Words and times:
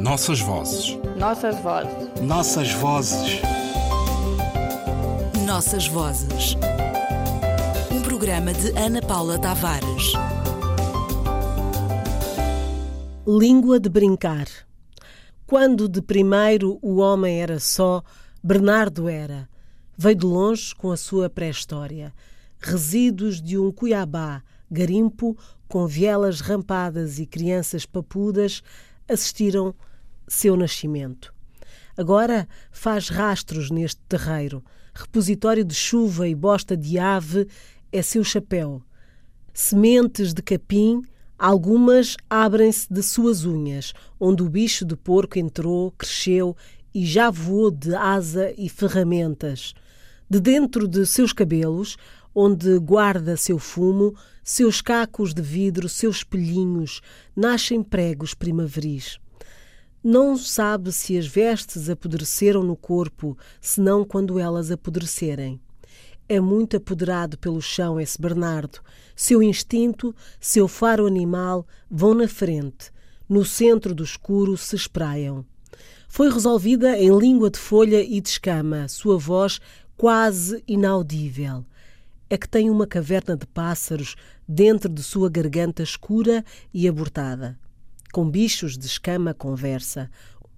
Nossas 0.00 0.40
vozes. 0.40 0.98
Nossas 1.18 1.60
vozes. 1.60 2.22
Nossas 2.22 2.72
vozes. 2.72 3.42
Nossas 5.44 5.86
vozes. 5.88 6.56
Um 7.92 8.00
programa 8.00 8.54
de 8.54 8.70
Ana 8.78 9.02
Paula 9.02 9.38
Tavares. 9.38 10.14
Língua 13.26 13.78
de 13.78 13.90
brincar. 13.90 14.46
Quando 15.46 15.86
de 15.86 16.00
primeiro 16.00 16.78
o 16.80 16.96
homem 16.96 17.42
era 17.42 17.60
só, 17.60 18.02
Bernardo 18.42 19.06
era. 19.06 19.46
Veio 19.98 20.16
de 20.16 20.24
longe 20.24 20.74
com 20.74 20.90
a 20.90 20.96
sua 20.96 21.28
pré-história. 21.28 22.10
Resíduos 22.58 23.38
de 23.38 23.58
um 23.58 23.70
Cuiabá, 23.70 24.42
garimpo, 24.70 25.36
com 25.68 25.86
vielas 25.86 26.40
rampadas 26.40 27.18
e 27.18 27.26
crianças 27.26 27.84
papudas, 27.84 28.62
assistiram 29.06 29.74
seu 30.30 30.56
nascimento. 30.56 31.34
Agora 31.96 32.48
faz 32.70 33.08
rastros 33.08 33.70
neste 33.70 34.00
terreiro. 34.08 34.64
Repositório 34.94 35.64
de 35.64 35.74
chuva 35.74 36.28
e 36.28 36.34
bosta 36.34 36.76
de 36.76 36.98
ave 36.98 37.48
é 37.92 38.00
seu 38.00 38.22
chapéu. 38.22 38.80
Sementes 39.52 40.32
de 40.32 40.40
capim, 40.40 41.02
algumas 41.36 42.16
abrem-se 42.28 42.86
de 42.92 43.02
suas 43.02 43.44
unhas, 43.44 43.92
onde 44.20 44.42
o 44.42 44.48
bicho 44.48 44.84
de 44.84 44.96
porco 44.96 45.38
entrou, 45.38 45.90
cresceu 45.90 46.56
e 46.94 47.04
já 47.04 47.28
voou 47.28 47.70
de 47.70 47.94
asa 47.94 48.54
e 48.56 48.68
ferramentas. 48.68 49.74
De 50.28 50.40
dentro 50.40 50.86
de 50.86 51.04
seus 51.06 51.32
cabelos, 51.32 51.96
onde 52.32 52.78
guarda 52.78 53.36
seu 53.36 53.58
fumo, 53.58 54.14
seus 54.44 54.80
cacos 54.80 55.34
de 55.34 55.42
vidro, 55.42 55.88
seus 55.88 56.18
espelhinhos, 56.18 57.00
nascem 57.34 57.82
pregos 57.82 58.32
primaveris. 58.32 59.18
Não 60.02 60.34
sabe 60.34 60.92
se 60.92 61.18
as 61.18 61.26
vestes 61.26 61.90
apodreceram 61.90 62.62
no 62.62 62.74
corpo, 62.74 63.36
senão 63.60 64.02
quando 64.02 64.38
elas 64.38 64.70
apodrecerem. 64.70 65.60
É 66.26 66.40
muito 66.40 66.78
apoderado 66.78 67.36
pelo 67.36 67.60
chão 67.60 68.00
esse 68.00 68.18
Bernardo. 68.18 68.80
Seu 69.14 69.42
instinto, 69.42 70.14
seu 70.40 70.66
faro 70.66 71.06
animal 71.06 71.66
vão 71.90 72.14
na 72.14 72.26
frente. 72.26 72.90
No 73.28 73.44
centro 73.44 73.94
do 73.94 74.02
escuro 74.02 74.56
se 74.56 74.74
espraiam. 74.74 75.44
Foi 76.08 76.32
resolvida 76.32 76.98
em 76.98 77.14
língua 77.18 77.50
de 77.50 77.58
folha 77.58 78.02
e 78.02 78.22
de 78.22 78.28
escama, 78.30 78.88
sua 78.88 79.18
voz 79.18 79.60
quase 79.98 80.64
inaudível. 80.66 81.62
É 82.30 82.38
que 82.38 82.48
tem 82.48 82.70
uma 82.70 82.86
caverna 82.86 83.36
de 83.36 83.46
pássaros 83.46 84.16
dentro 84.48 84.88
de 84.88 85.02
sua 85.02 85.28
garganta 85.28 85.82
escura 85.82 86.42
e 86.72 86.88
abortada. 86.88 87.58
Com 88.12 88.28
bichos 88.28 88.76
de 88.76 88.86
escama 88.86 89.32
conversa. 89.32 90.10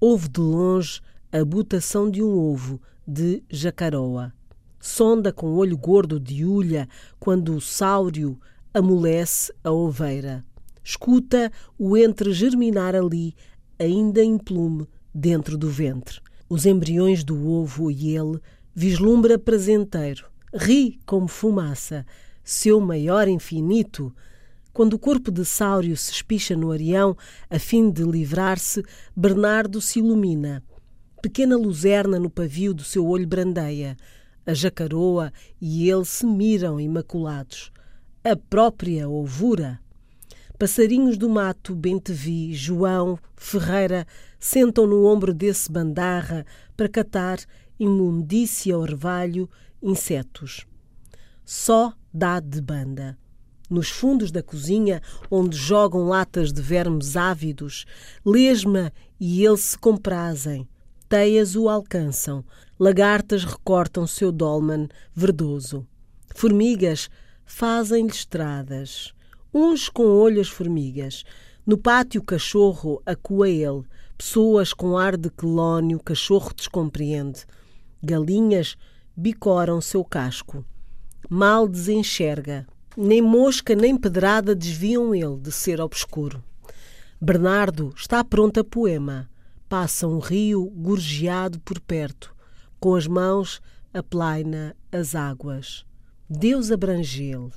Ouve 0.00 0.28
de 0.28 0.40
longe 0.40 1.00
a 1.30 1.44
butação 1.44 2.10
de 2.10 2.22
um 2.22 2.36
ovo 2.36 2.80
de 3.06 3.42
jacaroa. 3.48 4.32
Sonda 4.80 5.32
com 5.32 5.52
olho 5.54 5.76
gordo 5.76 6.18
de 6.18 6.44
ulha 6.44 6.88
quando 7.20 7.54
o 7.54 7.60
sáurio 7.60 8.38
amolece 8.74 9.52
a 9.62 9.70
oveira. 9.70 10.44
Escuta 10.82 11.52
o 11.78 11.96
entre 11.96 12.32
germinar 12.32 12.96
ali, 12.96 13.34
ainda 13.78 14.22
em 14.22 14.38
plume, 14.38 14.88
dentro 15.14 15.56
do 15.56 15.70
ventre. 15.70 16.20
Os 16.48 16.66
embriões 16.66 17.22
do 17.22 17.48
ovo 17.48 17.90
e 17.90 18.16
ele 18.16 18.40
vislumbra 18.74 19.38
prazenteiro. 19.38 20.26
Ri 20.52 20.98
como 21.06 21.28
fumaça, 21.28 22.04
seu 22.42 22.80
maior 22.80 23.28
infinito, 23.28 24.14
quando 24.76 24.92
o 24.92 24.98
corpo 24.98 25.30
de 25.32 25.42
Sáurio 25.42 25.96
se 25.96 26.12
espicha 26.12 26.54
no 26.54 26.70
arião, 26.70 27.16
a 27.48 27.58
fim 27.58 27.90
de 27.90 28.02
livrar-se, 28.02 28.84
Bernardo 29.16 29.80
se 29.80 30.00
ilumina. 30.00 30.62
Pequena 31.22 31.56
luzerna 31.56 32.18
no 32.18 32.28
pavio 32.28 32.74
do 32.74 32.84
seu 32.84 33.06
olho 33.06 33.26
brandeia. 33.26 33.96
A 34.44 34.52
jacaroa 34.52 35.32
e 35.58 35.88
ele 35.88 36.04
se 36.04 36.26
miram 36.26 36.78
imaculados. 36.78 37.72
A 38.22 38.36
própria 38.36 39.08
ovura. 39.08 39.80
Passarinhos 40.58 41.16
do 41.16 41.30
mato, 41.30 41.74
bem 41.74 41.98
te 41.98 42.12
vi, 42.12 42.52
João, 42.52 43.18
Ferreira, 43.34 44.06
sentam 44.38 44.86
no 44.86 45.06
ombro 45.06 45.32
desse 45.32 45.72
bandarra 45.72 46.44
para 46.76 46.86
catar 46.86 47.38
imundícia 47.80 48.76
orvalho, 48.76 49.48
insetos. 49.82 50.66
Só 51.46 51.94
dá 52.12 52.40
de 52.40 52.60
banda 52.60 53.16
nos 53.68 53.88
fundos 53.88 54.30
da 54.30 54.42
cozinha, 54.42 55.00
onde 55.30 55.56
jogam 55.56 56.04
latas 56.08 56.52
de 56.52 56.62
vermes 56.62 57.16
ávidos, 57.16 57.84
lesma 58.24 58.92
e 59.18 59.44
ele 59.44 59.56
se 59.56 59.76
comprazem. 59.78 60.68
Teias 61.08 61.54
o 61.54 61.68
alcançam, 61.68 62.44
lagartas 62.78 63.44
recortam 63.44 64.06
seu 64.06 64.32
dolman 64.32 64.88
verdoso. 65.14 65.86
Formigas 66.34 67.08
fazem-lhe 67.44 68.10
estradas. 68.10 69.14
Uns 69.54 69.88
com 69.88 70.04
olhas 70.04 70.48
formigas. 70.48 71.24
No 71.64 71.78
pátio, 71.78 72.22
cachorro 72.22 73.00
acua 73.06 73.48
ele. 73.48 73.84
Pessoas 74.18 74.72
com 74.72 74.98
ar 74.98 75.16
de 75.16 75.30
quelónio, 75.30 76.00
cachorro 76.00 76.52
descompreende. 76.54 77.44
Galinhas 78.02 78.76
bicoram 79.16 79.80
seu 79.80 80.04
casco. 80.04 80.64
Mal 81.30 81.66
desenxerga, 81.66 82.66
nem 82.96 83.20
mosca 83.20 83.74
nem 83.74 83.96
pedrada 83.96 84.54
desviam 84.54 85.14
ele 85.14 85.36
de 85.36 85.52
ser 85.52 85.80
obscuro. 85.80 86.42
Bernardo 87.20 87.92
está 87.96 88.24
pronto 88.24 88.60
a 88.60 88.64
poema. 88.64 89.28
Passa 89.68 90.06
um 90.06 90.18
rio 90.18 90.66
gorjeado 90.70 91.58
por 91.60 91.80
perto. 91.80 92.34
Com 92.80 92.94
as 92.94 93.06
mãos 93.06 93.60
aplaina 93.92 94.76
as 94.90 95.14
águas. 95.14 95.84
Deus 96.28 96.70
abrangê-lo. 96.70 97.52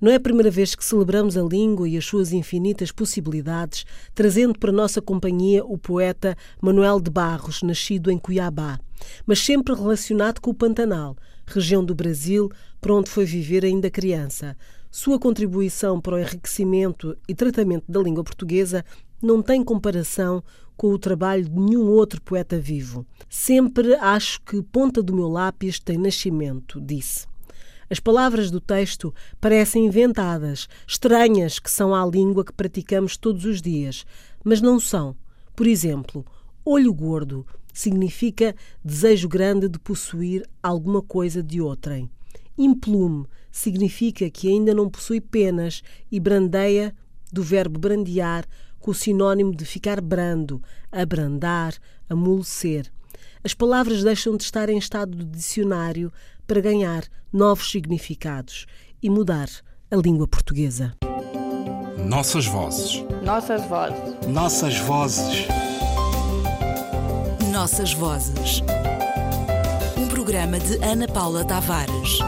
Não 0.00 0.10
é 0.10 0.14
a 0.14 0.20
primeira 0.20 0.50
vez 0.50 0.74
que 0.74 0.82
celebramos 0.82 1.36
a 1.36 1.42
língua 1.42 1.86
e 1.86 1.98
as 1.98 2.06
suas 2.06 2.32
infinitas 2.32 2.90
possibilidades, 2.90 3.84
trazendo 4.14 4.58
para 4.58 4.72
nossa 4.72 5.02
companhia 5.02 5.62
o 5.62 5.76
poeta 5.76 6.34
Manuel 6.60 7.00
de 7.00 7.10
Barros, 7.10 7.62
nascido 7.62 8.10
em 8.10 8.16
Cuiabá, 8.16 8.80
mas 9.26 9.40
sempre 9.40 9.74
relacionado 9.74 10.40
com 10.40 10.52
o 10.52 10.54
Pantanal, 10.54 11.16
região 11.46 11.84
do 11.84 11.94
Brasil 11.94 12.50
para 12.80 12.94
onde 12.94 13.10
foi 13.10 13.26
viver 13.26 13.62
ainda 13.62 13.90
criança. 13.90 14.56
Sua 14.90 15.18
contribuição 15.18 16.00
para 16.00 16.16
o 16.16 16.18
enriquecimento 16.18 17.14
e 17.28 17.34
tratamento 17.34 17.84
da 17.86 18.00
língua 18.00 18.24
portuguesa 18.24 18.82
não 19.22 19.42
tem 19.42 19.62
comparação 19.62 20.42
com 20.78 20.88
o 20.88 20.98
trabalho 20.98 21.44
de 21.44 21.60
nenhum 21.60 21.88
outro 21.88 22.22
poeta 22.22 22.58
vivo. 22.58 23.06
Sempre 23.28 23.94
acho 23.96 24.40
que 24.40 24.62
ponta 24.62 25.02
do 25.02 25.14
meu 25.14 25.28
lápis 25.28 25.78
tem 25.78 25.98
nascimento, 25.98 26.80
disse. 26.80 27.29
As 27.90 27.98
palavras 27.98 28.52
do 28.52 28.60
texto 28.60 29.12
parecem 29.40 29.86
inventadas, 29.86 30.68
estranhas 30.86 31.58
que 31.58 31.68
são 31.68 31.92
à 31.92 32.06
língua 32.06 32.44
que 32.44 32.52
praticamos 32.52 33.16
todos 33.16 33.44
os 33.44 33.60
dias, 33.60 34.06
mas 34.44 34.60
não 34.60 34.78
são. 34.78 35.16
Por 35.56 35.66
exemplo, 35.66 36.24
olho 36.64 36.94
gordo 36.94 37.44
significa 37.74 38.54
desejo 38.84 39.28
grande 39.28 39.68
de 39.68 39.76
possuir 39.80 40.48
alguma 40.62 41.02
coisa 41.02 41.42
de 41.42 41.60
outrem. 41.60 42.08
Implume 42.56 43.26
significa 43.50 44.30
que 44.30 44.48
ainda 44.48 44.72
não 44.72 44.88
possui 44.88 45.20
penas 45.20 45.82
e 46.12 46.20
brandeia, 46.20 46.94
do 47.32 47.42
verbo 47.42 47.78
brandear, 47.78 48.44
com 48.78 48.92
o 48.92 48.94
sinônimo 48.94 49.54
de 49.54 49.64
ficar 49.64 50.00
brando, 50.00 50.62
abrandar, 50.92 51.74
amolecer. 52.08 52.90
As 53.42 53.54
palavras 53.54 54.04
deixam 54.04 54.36
de 54.36 54.44
estar 54.44 54.68
em 54.68 54.78
estado 54.78 55.16
de 55.16 55.24
dicionário 55.24 56.12
para 56.50 56.60
ganhar 56.60 57.04
novos 57.32 57.70
significados 57.70 58.66
e 59.00 59.08
mudar 59.08 59.48
a 59.88 59.94
língua 59.94 60.26
portuguesa. 60.26 60.92
Nossas 62.08 62.44
vozes. 62.44 63.04
Nossas 63.22 63.64
vozes. 63.68 64.26
Nossas 64.26 64.78
vozes. 64.78 65.46
Nossas 67.52 67.92
vozes. 67.92 68.62
Um 69.96 70.08
programa 70.08 70.58
de 70.58 70.84
Ana 70.84 71.06
Paula 71.06 71.44
Tavares. 71.44 72.18